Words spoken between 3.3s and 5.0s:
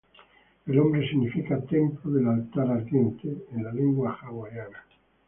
en la lengua hawaiana.